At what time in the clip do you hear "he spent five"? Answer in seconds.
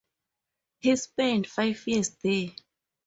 0.79-1.85